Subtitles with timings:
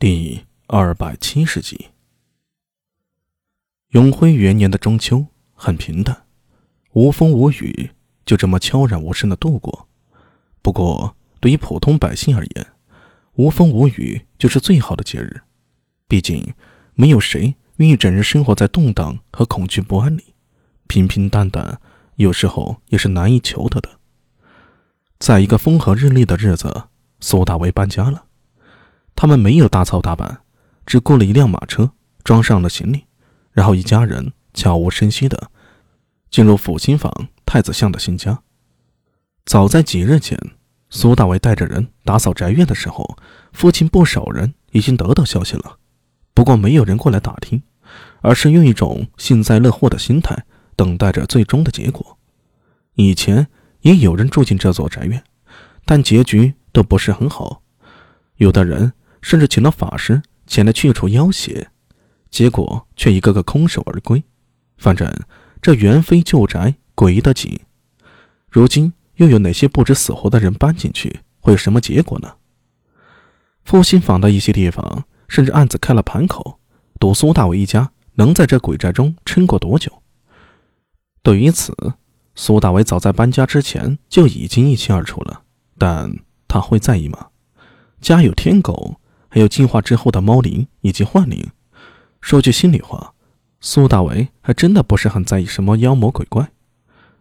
[0.00, 1.88] 第二百七十集。
[3.90, 6.24] 永辉元年的中秋很平淡，
[6.94, 7.90] 无风无雨，
[8.24, 9.90] 就这么悄然无声的度过。
[10.62, 12.68] 不过，对于普通百姓而言，
[13.34, 15.42] 无风无雨就是最好的节日。
[16.08, 16.54] 毕竟，
[16.94, 20.34] 没有谁愿意整日生活在动荡和恐惧不安里。
[20.86, 21.78] 平平淡淡，
[22.16, 24.00] 有时候也是难以求得的。
[25.18, 26.84] 在一个风和日丽的日子，
[27.20, 28.28] 苏大为搬家了。
[29.20, 30.40] 他们没有大操大办，
[30.86, 31.92] 只雇了一辆马车，
[32.24, 33.04] 装上了行李，
[33.52, 35.50] 然后一家人悄无声息地
[36.30, 38.40] 进入抚心坊太子巷的新家。
[39.44, 40.40] 早在几日前，
[40.88, 43.18] 苏大为带着人打扫宅院的时候，
[43.52, 45.76] 父亲不少人已经得到消息了，
[46.32, 47.62] 不过没有人过来打听，
[48.22, 52.16] 而是用一种幸灾乐祸的心态等待着最终的结果。
[52.94, 53.48] 以前
[53.82, 55.22] 也有人住进这座宅院，
[55.84, 57.60] 但结局都不是很好，
[58.36, 58.94] 有的人。
[59.22, 61.68] 甚至请了法师前来去除妖邪，
[62.30, 64.22] 结果却一个个空手而归。
[64.76, 65.12] 反正
[65.60, 67.60] 这原非旧宅，诡异的紧。
[68.48, 72.34] 如今又有哪些不知死活的人搬进去，会有什么结果呢？
[73.64, 76.58] 复兴坊的一些地方甚至暗自开了盘口，
[76.98, 80.02] 赌苏大伟一家能在这鬼宅中撑过多久。
[81.22, 81.74] 对于此，
[82.34, 85.42] 苏大伟早在搬家之前就已经一清二楚了，
[85.76, 87.28] 但他会在意吗？
[88.00, 88.99] 家有天狗。
[89.30, 91.50] 还有进化之后的猫灵以及幻灵。
[92.20, 93.14] 说句心里话，
[93.60, 96.50] 苏大为还真的不是很在意什么妖魔鬼怪。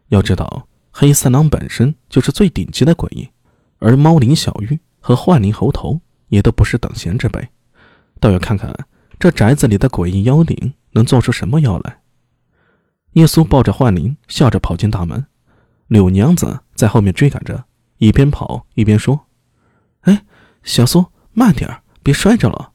[0.08, 3.30] 要知道，黑三郎本身就是最顶级的诡异，
[3.78, 7.48] 而猫灵小玉和幻灵猴头也都不是等闲之辈。
[8.20, 8.76] 倒要看看
[9.18, 12.02] 这宅子里的诡异妖灵能做出什么妖来。
[13.14, 15.26] 耶稣抱着幻灵，笑着跑进大门。
[15.88, 17.66] 柳娘子在后面追赶着，
[17.98, 19.28] 一边跑一边说
[20.02, 20.26] ：“哎，
[20.64, 22.72] 小苏，慢点儿。”别摔着了！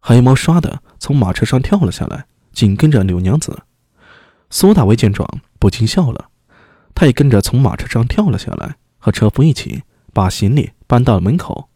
[0.00, 3.62] 黑猫唰的从马车上跳了下来，紧跟着柳娘子。
[4.50, 5.24] 苏大为见状
[5.60, 6.30] 不禁笑了，
[6.96, 11.68] 他也跟着从马车上跳了下来，和车夫一起把行李搬到了门口。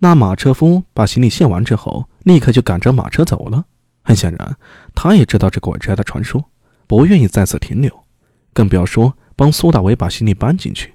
[0.00, 3.64] 那马车夫把行李卸完之后，立刻就赶着马车走了。
[4.02, 4.56] 很显然，
[4.94, 6.44] 他也知道这鬼宅的传说，
[6.86, 8.04] 不愿意在此停留，
[8.52, 10.92] 更不要说帮苏大为把行李搬进去。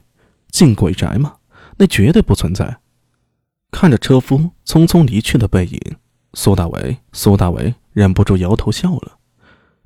[0.51, 1.37] 进鬼宅嘛，
[1.77, 2.77] 那绝对不存在。
[3.71, 5.79] 看着车夫匆匆离去的背影，
[6.33, 9.17] 苏大为苏大为忍不住摇头笑了。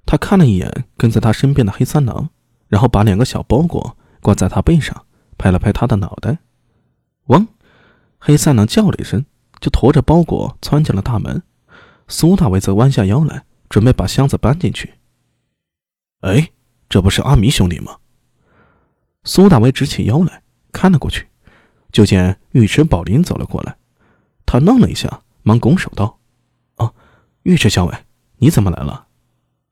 [0.06, 2.30] 他看了一眼跟在他身边的黑三郎，
[2.68, 5.06] 然后把两个小包裹挂在他背上，
[5.38, 6.40] 拍了拍他的脑袋。
[7.28, 7.48] 汪，
[8.20, 9.26] 黑三郎叫了一声，
[9.60, 11.44] 就驮着包裹窜进了大门。
[12.08, 14.96] 苏大为则弯下腰来，准备把箱子搬进去。
[16.22, 16.52] 哎，
[16.90, 17.98] 这不是阿弥兄弟吗？
[19.24, 21.28] 苏大为直起腰来看了过去。
[21.94, 23.78] 就见尉迟宝林走了过来，
[24.48, 26.18] 他愣了一下，忙拱手道
[26.78, 26.94] ：“哦，
[27.44, 27.96] 尉迟校尉，
[28.38, 29.06] 你怎么来了？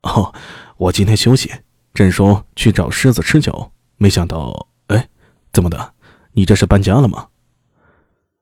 [0.02, 0.32] 哦，
[0.76, 1.52] 我今天休息，
[1.92, 4.68] 正说去找狮子吃酒，没想到……
[4.86, 5.08] 哎，
[5.52, 5.94] 怎么的？
[6.34, 7.26] 你这是搬家了吗？”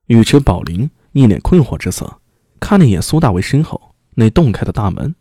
[0.09, 2.21] 尉迟宝林一脸困惑之色，
[2.61, 5.15] 看了一眼苏大为身后那洞开的大门。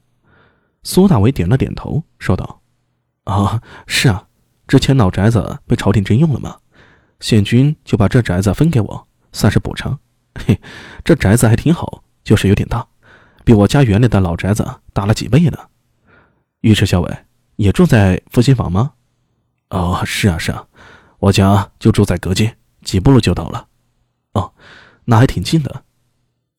[0.84, 2.62] 苏大为点了点头，说道
[3.24, 4.28] ：“啊，是啊，
[4.68, 6.60] 之前老宅子被朝廷征用了吗？”
[7.20, 10.00] 县君就把这宅子分给我，算是补偿。
[10.36, 10.60] 嘿，
[11.04, 12.88] 这宅子还挺好，就是有点大，
[13.44, 15.58] 比我家原来的老宅子大了几倍呢。
[16.62, 17.18] 尉迟校尉
[17.56, 18.94] 也住在复兴坊吗？
[19.70, 20.66] 哦，是啊，是啊，
[21.20, 23.68] 我家就住在隔街，几步路就到了。
[24.34, 24.54] 哦，
[25.06, 25.84] 那还挺近的。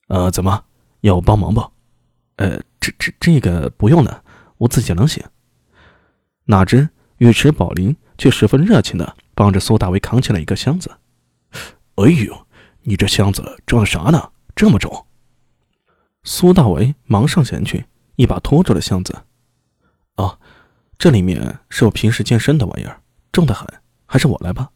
[0.09, 0.65] 呃，怎么
[1.01, 1.61] 要我帮忙不？
[2.37, 4.23] 呃，这这这个不用了，
[4.59, 5.23] 我自己能行。
[6.45, 6.89] 哪知
[7.19, 9.17] 尉迟宝林却十分热情的。
[9.35, 10.91] 帮着苏大为扛起了一个箱子。
[11.95, 12.47] 哎呦，
[12.83, 14.33] 你这箱子装啥呢？
[14.55, 15.07] 这么重！
[16.25, 17.87] 苏大为忙上前去，
[18.17, 19.23] 一把拖住了箱子。
[20.17, 20.39] 哦，
[20.99, 23.01] 这里面是我平时健身的玩意儿，
[23.33, 23.67] 重得很，
[24.05, 24.69] 还是我来吧。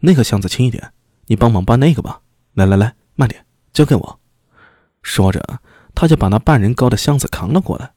[0.00, 0.92] 那个箱子轻一点，
[1.24, 2.20] 你帮忙搬那个吧。
[2.52, 4.20] 来来来，慢点，交给我。
[5.02, 5.42] 说着，
[5.94, 7.92] 他就把那半人高的箱子扛了过来。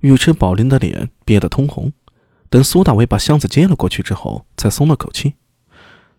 [0.00, 1.90] 尉迟宝林的脸憋得通红。
[2.52, 5.36] 等苏大伟把箱子接了过去之后，才松了口气。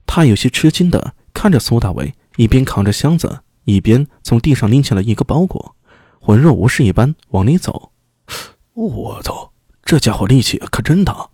[0.07, 5.75] 他有些吃惊的看着苏大伟，一边扛着箱子，一边从地上拎起了一个包裹，
[6.19, 7.91] 浑若无事一般往里走。
[8.73, 9.53] 我操，
[9.83, 11.29] 这家伙力气可真大！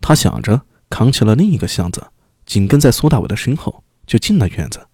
[0.00, 2.08] 他想着，扛起了另一个箱子，
[2.44, 4.88] 紧跟在苏大伟的身后，就进了院子。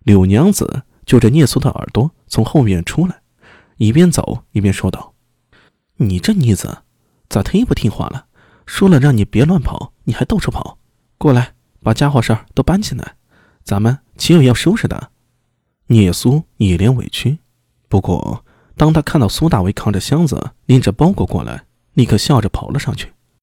[0.00, 3.22] 柳娘子就着聂苏的耳朵从后院出来，
[3.78, 5.14] 一边走一边说道
[5.96, 6.82] ：“你这妮子。”
[7.28, 8.26] 咋忒不听话了？
[8.66, 10.78] 说了让你别乱跑，你还到处跑。
[11.18, 13.14] 过来，把家伙事儿都搬进来，
[13.62, 15.10] 咱们岂有要收拾的？
[15.86, 17.38] 聂苏一脸委屈。
[17.88, 18.44] 不过，
[18.76, 21.64] 当他看到苏大为扛着箱子拎着包裹过来，
[21.94, 23.12] 立刻笑着跑了上去。